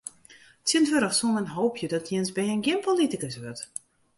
Tsjintwurdich 0.65 1.17
soe 1.17 1.33
men 1.35 1.47
hoopje 1.55 1.87
dat 1.91 2.09
jins 2.11 2.31
bern 2.37 2.63
gjin 2.65 2.81
politikus 2.87 3.35
wurdt. 3.41 3.63